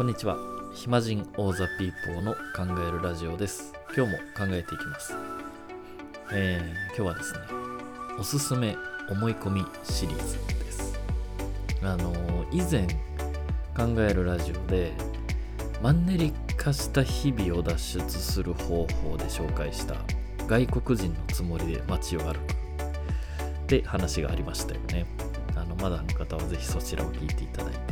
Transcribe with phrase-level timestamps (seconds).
[0.00, 0.38] こんにちは。
[0.72, 3.74] 暇人オーザピーポーの考えるラジオです。
[3.94, 5.14] 今日も考えていきます。
[6.32, 7.40] えー、今日はですね
[8.18, 8.78] おすすめ
[9.10, 10.98] 思い込みシリーズです。
[11.82, 12.86] あのー、以前
[13.76, 14.94] 考えるラジオで
[15.82, 19.96] マンネリ化した日々を脱出する方法で紹介した
[20.46, 22.38] 外国人のつもりで街を歩く。
[22.38, 25.04] って話がありましたよね。
[25.56, 27.89] あのまだの方はぜひそちらを聞いていただいて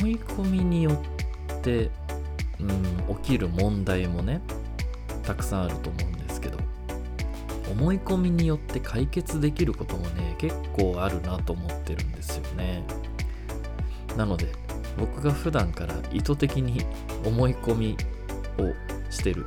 [0.00, 1.90] 思い込みによって、
[2.58, 4.40] うん、起きる問題もね
[5.22, 6.58] たくさんあると思うんですけど
[7.70, 12.82] 思い込みによって解決できることもね結構あるなと思ってるんですよね。
[14.16, 14.46] なので
[14.98, 16.84] 僕が普段から意図的に
[17.24, 17.96] 思い込み
[18.58, 19.46] をしてる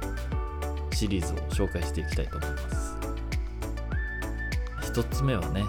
[0.91, 2.97] シリーズを紹介していきたいと思います。
[4.93, 5.63] 1つ目はね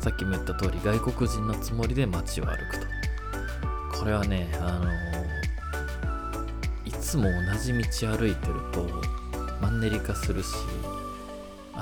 [0.00, 3.03] さっきも言った通り外国人のつもりで街を歩くと。
[4.04, 4.90] これはねあの
[6.84, 7.78] いつも同じ道
[8.14, 8.86] 歩いてると
[9.62, 10.48] マンネリ化するし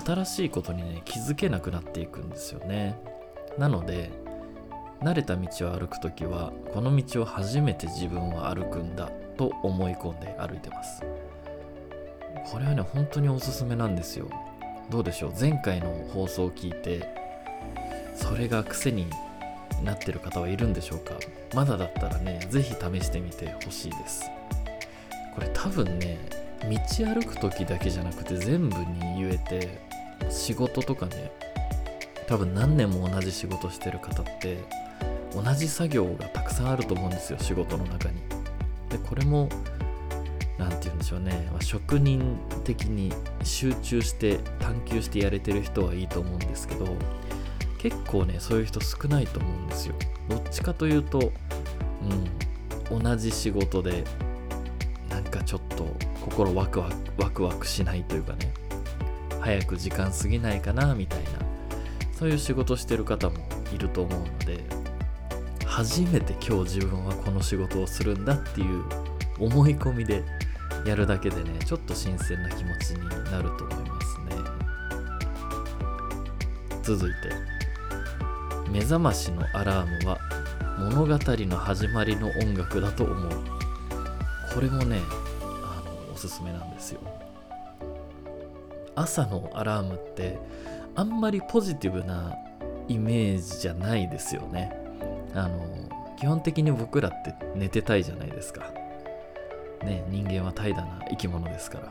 [0.06, 2.96] 新しいことにね気づけなくなっていくんですよね。
[3.58, 4.12] なので
[5.00, 11.02] 慣れた道を歩く時はこの道を初めて自分は歩くんだと思い込んで歩いてます。
[12.46, 14.30] これはね本当におすすめなんですよ。
[14.90, 15.32] どうでしょう？
[15.36, 17.04] 前回の放送を聞いて
[18.14, 19.08] それが癖に
[19.82, 21.14] なってる方はいるんでしょうか？
[21.54, 24.24] まだだったらね是非試してみてほしいです。
[25.34, 26.18] これ多分ね
[26.62, 29.80] 道歩く時だけじゃなくて全部に言えて
[30.30, 31.32] 仕事とかね
[32.28, 34.58] 多分何年も同じ仕事してる方って
[35.34, 38.20] 同じ作業がたくさんあると思うんですよ仕事の中に。
[38.88, 39.48] でこれも
[40.58, 43.12] 何て言うんでしょうね、まあ、職人的に
[43.42, 46.84] 集中して探求してやれてる人はいいと思うんですけど
[47.82, 49.96] 結構ねそういう人少ないと思うんですよ。
[50.28, 51.32] どっちかというと
[52.92, 54.04] うん同じ仕事で
[55.10, 55.88] なんかちょっと
[56.20, 58.52] 心ワクワクワクワクしないというかね
[59.40, 61.30] 早く時間過ぎないかなみたいな
[62.12, 63.36] そういう仕事してる方も
[63.74, 64.64] いると思うので
[65.66, 68.84] 初めて今日自分はこの仕事をするんだっていう
[69.40, 70.22] 思い込みで
[70.86, 74.36] やるだけでねちょっと新鮮な気持ちになると思いますね。
[76.84, 77.61] 続いて。
[78.68, 80.18] 目覚ましのアラームは
[80.78, 83.30] 物語の始まりの音楽だと思う。
[84.54, 85.00] これもね
[85.62, 87.00] あのおすすめなんですよ。
[88.94, 90.38] 朝のアラームって
[90.94, 92.36] あんまりポジティブな
[92.88, 94.72] イメージじゃないですよね。
[95.34, 98.70] あの基本的に僕らって寝てたいじゃないですか。
[99.82, 101.88] ね人間は怠惰な生き物ですから。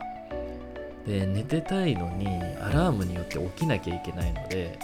[1.06, 2.28] で寝てたいのに
[2.60, 4.78] アラームによって起きなきゃいけないので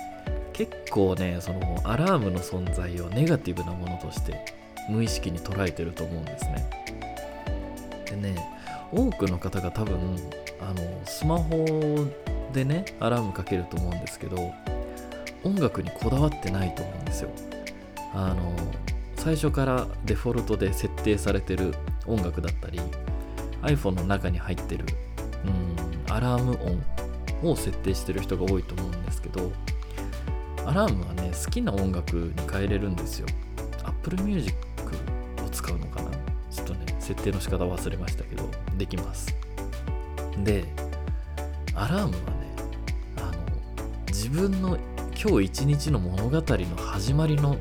[0.58, 4.44] 結構ねそのアラームの存在をネガティブなものとして
[4.90, 6.68] 無意識に捉えてると思うんですね。
[8.06, 8.58] でね
[8.90, 10.16] 多くの方が多分
[10.60, 11.64] あのスマホ
[12.52, 14.52] でねアラームかけると思うんですけど
[15.44, 17.30] 音楽にこだわってないと思うんですよ。
[18.12, 18.52] あの
[19.14, 21.72] 最初からデフォルトで設定されてる
[22.06, 22.80] 音楽だったり
[23.62, 24.86] iPhone の中に入ってる
[25.44, 26.58] うんアラーム
[27.44, 29.52] 音を設定してる人が多いと思うんですけど
[30.68, 33.26] アラームはね好きな音楽に変えれるんですよ。
[33.84, 34.54] Apple Music
[35.42, 36.10] を使うのかな？
[36.50, 39.34] ちょっとね設定の仕方忘れましたけどできます。
[40.44, 40.66] で
[41.74, 42.54] アラームはね
[43.16, 43.32] あの
[44.08, 44.76] 自分の
[45.18, 47.56] 今日一日の物語の始まりの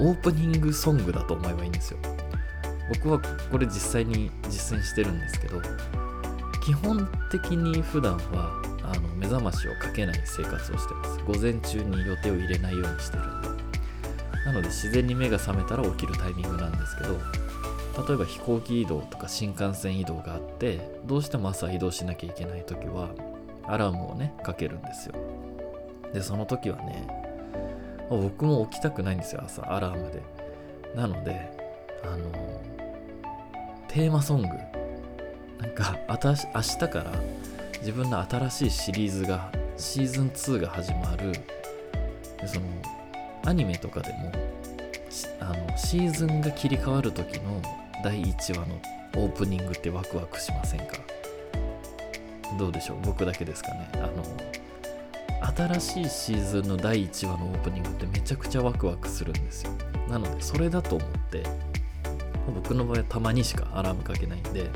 [0.00, 1.98] オープニングソングだと思えばいいんですよ。
[2.88, 3.20] 僕は
[3.52, 5.62] これ実際に実践してるんですけど
[6.64, 8.60] 基本的に普段は
[9.24, 11.18] 目覚ましをかけない生活をしてます。
[11.26, 13.22] 午前中に予定を入れないようにしてる
[14.44, 17.18] なので自然に目が覚めたら起きるタイミングなんですけど
[18.06, 23.08] 例えば飛行機移動とか新幹線移動があってどうしても朝移動しなきゃいけない時は
[23.66, 25.14] アラームをねかけるんですよ。
[26.12, 27.08] でその時はね
[28.10, 30.22] 僕も起きたくないんですよ朝アラームで。
[30.94, 31.50] なので
[32.04, 32.60] あの
[33.88, 34.48] テーマソング。
[35.60, 37.12] なんか明日から
[37.84, 41.32] 自分の新しいシリーズがシーズン2が始まる。
[42.40, 42.66] でその
[43.44, 44.32] アニメとかでも
[45.38, 47.60] あのシーズンが切り替わる時の
[48.02, 48.80] 第1話の
[49.16, 50.96] オープニングってワクワクしませんか？
[52.58, 53.00] どうでしょう？
[53.02, 53.86] 僕だけですかね？
[53.96, 53.98] あ
[55.58, 59.72] の新しいシーズンの第1話のオープニングってめちゃくちゃワクワクするんですよ。
[60.08, 61.42] なのでそれだと思って
[62.46, 64.70] 僕の場合はたまにしかアラームかけないんで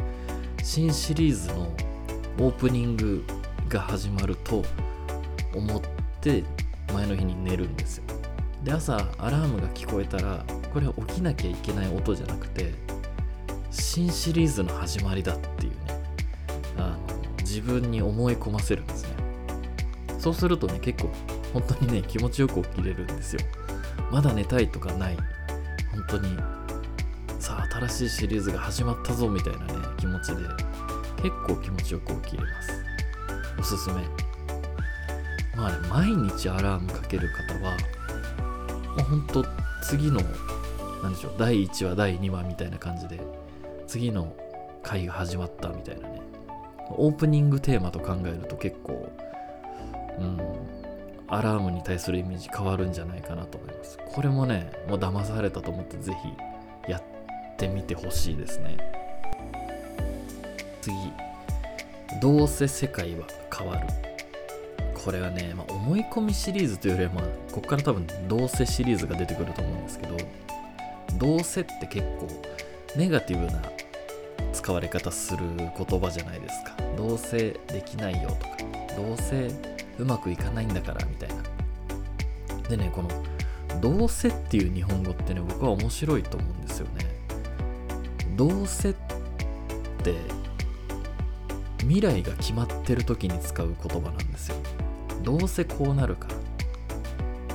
[0.63, 1.73] 新シリーズの
[2.39, 3.25] オープニング
[3.69, 4.65] が始まると
[5.55, 5.81] 思っ
[6.21, 6.45] て
[6.93, 8.05] 前の日に寝るんですよ。
[8.63, 12.75] で朝アラームが聞こえたらこれは起きなきゃいけない音じゃなくて
[13.71, 15.79] 新シリーズの始まりだっていうね
[16.77, 16.99] あの
[17.41, 19.11] 自分に思い込ませるんですね。
[20.19, 21.11] そうするとね結構
[21.53, 23.41] 本当にね気持ちよく起きれるんですよ。
[24.11, 25.17] まだ寝たいとかない。
[25.93, 26.37] 本当に
[27.39, 30.43] さあ新しいシリーズが始まったぞみたいなね気持ちで
[31.23, 32.85] 結構気持ちよく起きれます。
[33.59, 34.03] おすすめ。
[35.57, 37.77] まあね毎日アラームかける方はも
[38.99, 39.45] うほんと
[39.83, 40.21] 次の
[41.03, 43.21] 何でしょう第1話第2話みたいな感じで
[43.87, 44.33] 次の
[44.83, 46.23] 回が始まったみたいなね。
[46.91, 49.13] オープニングテーマと考えると結構
[50.19, 50.39] うん
[51.27, 53.99] アラームに対するイメージ変わるんじゃないかなと思います。
[54.07, 56.17] これもねもう騙されたと思ってぜ
[56.87, 57.03] ひやっ
[57.57, 58.98] てみてほしいですね。
[60.89, 62.21] 次。
[62.21, 63.27] どうせ世界は
[63.57, 63.87] 変わる。
[64.95, 70.17] これはね、まあ、思い込みシリーズというよりは、まあ、ここから多分どうせシリーズが出てくると思うんですけど
[71.19, 72.29] どうせって結構
[72.97, 73.63] ネガティブな
[74.53, 76.77] 使われ方する言葉じゃないですか。
[76.97, 78.57] どうせできないよとか
[78.97, 79.51] どうせ
[79.99, 81.37] うまくいかないんだからみたいな。
[82.69, 83.09] でねこの
[83.81, 87.07] どうせっていう日本語ってね僕は面白いと思うんですよね。
[88.37, 88.95] どうせっ
[90.03, 90.15] て
[91.81, 94.57] 未来が決まってる時に使う言葉なんですよ。
[95.23, 96.35] どうせこうなるから。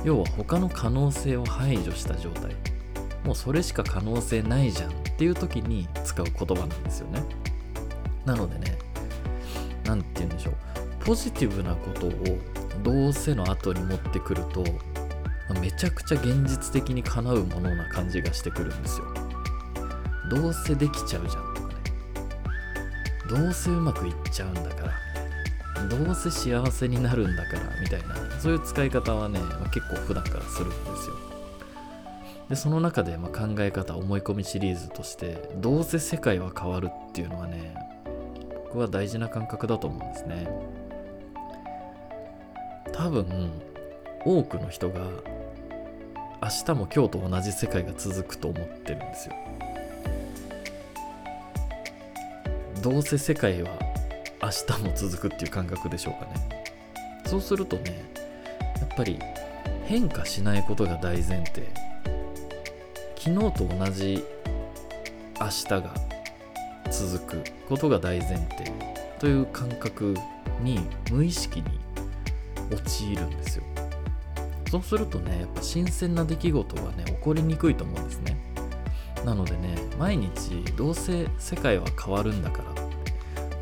[0.04, 2.54] 要は他の可能性を排除した状態。
[3.24, 7.22] もうそれしか可能性ないじゃんっていう時に使う言葉なんですよね。
[8.24, 8.78] なのでね
[9.84, 10.54] 何て言うんでしょう。
[11.04, 12.10] ポジティブなことを
[12.82, 14.64] どうせの後に持ってくると
[15.60, 19.06] めちゃくちゃ現実的にかなうものな感じがしてくるんですよ。
[20.30, 21.53] どうせできちゃうじゃん。
[23.28, 31.16] どうせうまくいっちゃうんだからどうせ幸せになるんだからみたいなそういう使い方はね、まあ、結構普段からするんですよ。
[32.48, 37.74] でその中でま考え方思い込みシリーズとしてどうせ世界は変わるっていうのはね
[38.66, 40.46] 僕は大事な感覚だと思うんですね。
[42.92, 43.50] 多分
[44.24, 45.00] 多くの人が
[46.42, 49.34] 明日も今日と同じ世界が続くと思ってるんですよ。
[52.84, 53.78] どうせ世界は
[54.42, 56.64] 明日も続くっていう感覚でしょうかね。
[57.24, 58.04] そうするとね
[58.78, 59.18] やっぱり
[59.86, 61.66] 変化しないことが大前提。
[63.16, 64.22] 昨日と同じ
[65.40, 65.94] 明日が
[66.90, 68.70] 続くことが大前提
[69.18, 70.14] という感覚
[70.60, 71.80] に無意識に
[72.70, 73.64] 陥るんですよ。
[74.70, 78.36] そうするとねやっぱ新鮮な出来事はね起こりにくいと思うんですね。
[79.24, 82.73] なのでね毎日どうせ世界は変わるんだから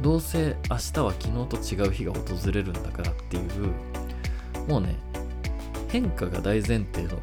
[0.02, 4.96] どうせ明日は昨日と違う日が訪れるんだからっていうもうね
[5.88, 7.18] 変化が大前提の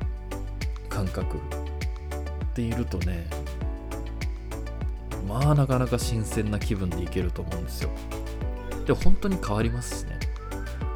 [0.89, 1.37] 感覚
[2.59, 3.27] ているとね
[5.27, 7.89] まあなかなか新鮮な気分でいけると思うんですよ。
[8.85, 10.19] で本当に変わりますしね。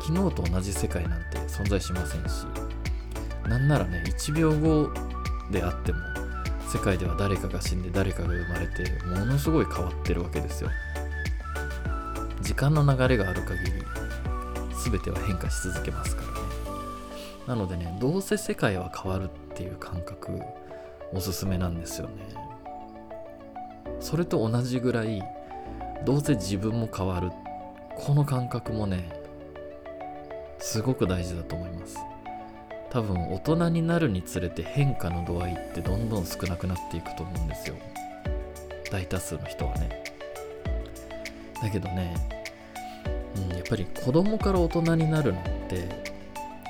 [0.02, 2.46] 昨日と同じ世界なんて存在しませんし
[3.48, 4.90] なんならね1秒後
[5.50, 6.00] であっても
[6.68, 10.70] 世界では誰かが死んで誰かが生まれてものすごい変わってるわけですよ。
[12.44, 13.72] 時間の流れがある限り
[14.84, 16.34] 全ては変化し続けますからね。
[17.48, 20.40] なのでねどうせ世界は変わるっていう感覚
[21.14, 22.14] おすすめなんですよね。
[24.00, 25.22] それと同じぐらい
[26.06, 27.32] どうせ自分も変わる
[27.96, 29.10] この感覚もね
[30.60, 31.98] すごく大事だと思います。
[32.90, 37.76] 多分大人になるにつれて変化の度合いってどんどん少なくなっていくと思うんですよ。
[38.92, 40.03] 大多数の人はね。
[41.64, 42.14] だけどね、
[43.38, 46.04] うん、やっぱり子供から大人になるのって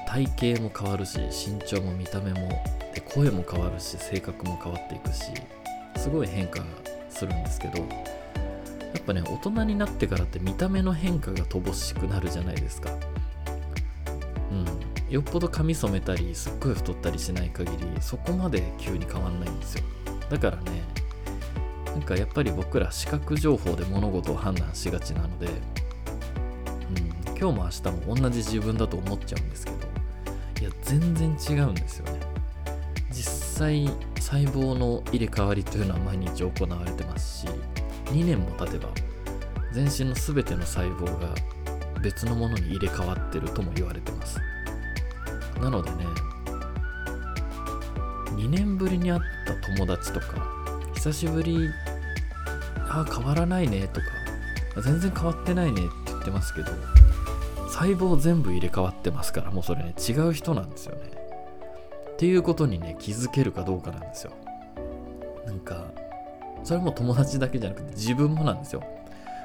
[0.07, 2.49] 体型も変わるし身長も見た目も
[2.93, 5.31] で声も変わるし性格も変わっていくし
[5.97, 6.63] すごい変化
[7.09, 7.85] するんですけどや
[8.99, 12.91] っぱね大人になってからって見た目の変化が乏しくなるじゃないですか。
[14.51, 14.65] うん
[15.09, 19.83] よっぽど髪染めたりすっごい太ったりしない限りそこまで急に変わんないんですよ。
[20.29, 20.92] だからね
[21.93, 29.77] なんかやっぱり僕ら視覚情報で物事を判断しがちなので、うん、今日も明日も同じ自分だと思っちゃうんですけど
[30.61, 32.19] いや全然違うんですよね。
[33.11, 33.87] 実際
[34.19, 37.47] 細胞の入れ替わりというのは毎日行われてますし
[38.05, 38.89] 2年も経てば
[39.71, 41.29] 全身の全ての細胞が
[42.01, 44.39] 別のものに入れ替わってるとも言われてます。
[45.61, 46.05] なのでね
[48.31, 50.49] 2年ぶりに会った友達とか
[50.95, 51.69] 久しぶり
[53.01, 54.07] あ変わらないねとか。
[54.81, 56.71] 全然変わってないねって言ってますけど
[57.67, 61.01] 細胞全部入れ替わってますからもうそれね違う人なんですよね。
[62.13, 64.31] っていうことにね気づけるかどうかなんですよ。
[65.45, 65.85] なんか
[66.63, 68.83] それも友達だけじゃなくて自分もなんですよ。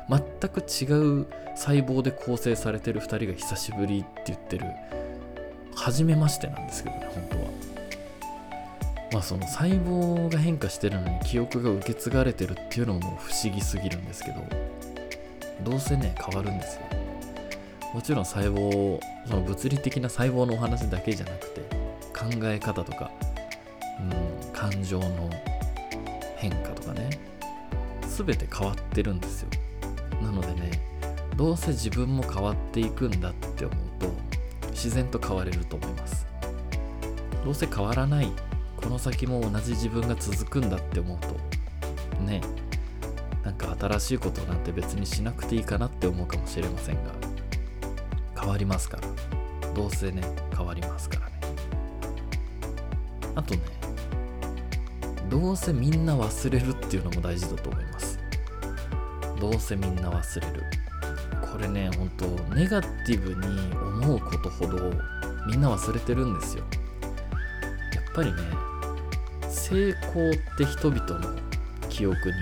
[0.08, 4.64] 全く違う細胞で構成されてる2人が久しぶりって言ってる
[5.74, 7.44] 初めましてなんですけどね本当は。
[9.12, 14.44] まあその細胞が変化してるのに記憶が受け継がれてるっていうのも不思議すぎるんですけど
[15.62, 16.82] どうせね変わるんですよ。
[17.94, 21.60] もちろん細胞その物理的な細胞のお話だけじゃなくて
[22.14, 23.10] 考え方とか、
[23.98, 25.30] うん、感情の
[26.36, 27.08] 変化とかね
[28.06, 29.48] 全て変わってるんですよ。
[30.20, 30.82] なのでね
[31.36, 34.12] どうせ自分も変わっていくんだって思うと
[34.70, 36.26] 自然と変われると思います。
[37.44, 38.30] どうせ変わらない
[38.80, 41.34] この先も同じ自分が続くんだって思うと
[42.22, 42.40] ね
[43.44, 47.12] なんか新しいことなんて別にしなくていいかなって思うかもしれませんが
[48.38, 49.08] 変わりますから。
[49.74, 50.22] どうせね
[50.56, 51.40] 変わりますからね。
[53.36, 53.60] あとね
[55.28, 58.18] どうせみんな忘れるっていうのも大事だと思います。
[59.40, 60.64] どうせみんな忘れる。
[61.52, 64.92] これね本当ネガティブに思うことほど
[65.46, 66.64] みんな忘れてるんですよ。
[67.94, 68.38] やっぱりね
[69.68, 71.36] 成功って人々の
[71.90, 72.34] 記憶に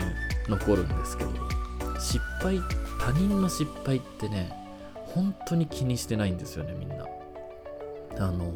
[0.48, 1.30] 残るんですけど
[1.98, 2.60] 失敗
[3.00, 4.52] 他人の失敗ってね
[5.06, 7.06] 本当に気にしてないんですよねみんな。
[8.18, 8.52] あの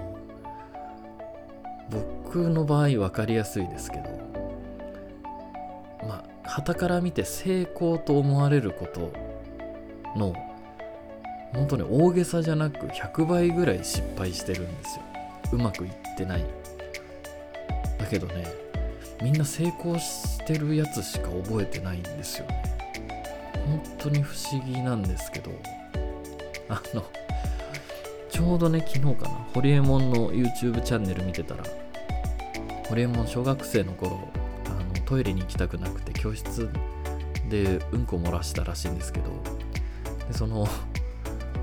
[1.91, 4.05] 僕の場合分かりやすいですけど
[6.07, 9.13] まあ旗から見て成功と思われること
[10.17, 10.35] の
[11.53, 15.03] 本当に大げさじゃなく100倍ぐらい失敗してるんですよ。
[15.53, 16.45] うまくいってない。
[18.01, 18.47] だけどね
[19.23, 22.65] みんな成功してるやつしか覚えてないんですよね。
[23.67, 25.51] 本当に不思議なんですけど
[26.69, 27.05] あの
[28.31, 31.65] ちょうどね昨日かなホリエモンの YouTube チャンネル見てたら
[32.89, 34.29] ホリエモン小学生の頃
[34.67, 36.69] あのトイレに行きたくなくて教室
[37.49, 39.31] でうんこ漏らしたらしいんですけど
[40.27, 40.67] でその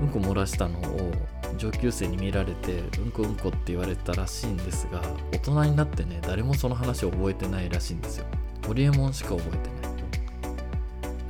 [0.00, 1.12] うんこ漏らしたのを
[1.56, 5.02] 上級生に見られてうんこうんこって言われたらしいんですが
[5.32, 8.26] 大人になってね誰もその話を覚えてないらしいんですよ。
[8.66, 9.88] ホリエモンしか覚えてな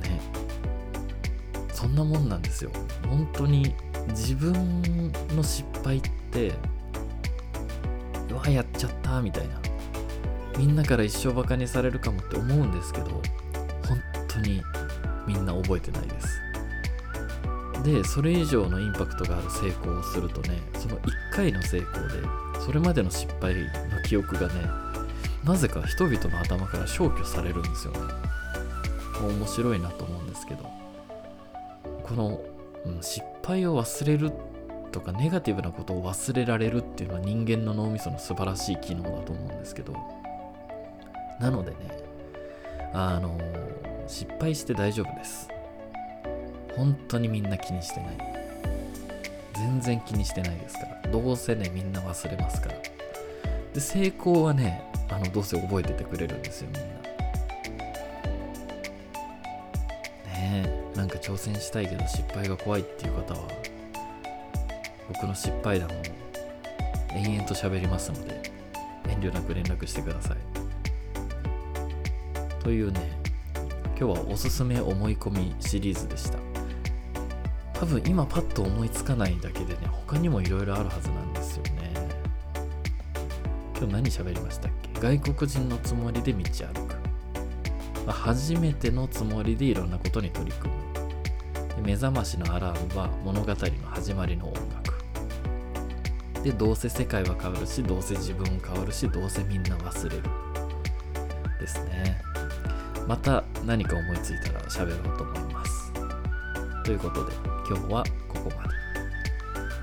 [0.07, 0.11] い。
[0.11, 0.21] ね。
[1.73, 2.71] そんなもんなんですよ。
[3.07, 3.73] 本当に
[4.09, 6.53] 自分の失敗って
[8.29, 9.59] うわやっちゃったみたいな。
[10.57, 13.09] みんなから一生バカにされるかもって思うんですけど
[13.87, 13.97] 本
[14.27, 14.61] 当に
[15.25, 16.48] みんな覚えてないです。
[17.83, 23.61] でそれ以上のインパクトがある成功をするとねその1回の成功でそれまでの失敗の
[24.05, 24.53] 記憶がね
[25.43, 27.99] なぜか人々の頭から消去されるんですよね。
[29.21, 30.63] 面白いなと思うんですけど。
[32.03, 32.41] この、
[32.85, 34.31] うん、失敗を忘れる
[34.91, 39.93] とかネガティブなことを忘れられるっていうのは人間の脳みその素晴らしい機能だと思うんですけど。
[41.39, 41.77] なのでね
[42.93, 43.39] あの
[44.07, 45.47] 失敗して大丈夫です。
[46.79, 48.17] 本当にみんな気にしてない。
[49.53, 51.01] 全然気にしてないですから。
[51.11, 52.75] どうせねみんな忘れますから。
[53.73, 56.87] で成功はねあのどうせ覚えててくれるんですよみんな。
[56.87, 56.93] ね
[60.95, 63.41] えなんか挑戦したいけど失敗が怖いっていう方は
[65.09, 65.91] 僕の失敗談を
[67.13, 68.41] 延々と喋りますので
[69.09, 70.37] 遠慮なく連絡してください。
[72.63, 73.19] というね
[73.99, 76.48] 今日はおすすめ思い込みシリーズでした。
[77.79, 81.93] 多分今パッと思いつかないだけでね他にもいろいろあるはずなんですよね。
[83.77, 84.99] 今日何喋りましたっけ？
[84.99, 86.95] 外国人のつもりで道歩く、
[88.05, 90.79] まあ、初めてのつもりでいろんなことに取り組む。
[91.81, 93.55] 目覚ましのアラームは物語の
[93.85, 94.99] 始まりの音楽。
[96.43, 100.23] でどうせ世界は変わるしどうせ自分も変わるしどうせみんな忘れる。
[101.61, 102.21] ですね。
[103.07, 105.93] また何か思いついたら喋ろうと思います。
[106.83, 107.58] ということで。
[107.69, 108.69] 今日はここまで。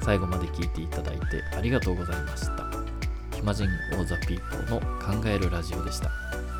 [0.03, 2.67] 最後まで聞いていただいてありがとうございました。
[3.37, 4.81] 暇人オーザピーポーの
[5.21, 6.11] 考えるラジオでした。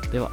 [0.09, 0.31] では。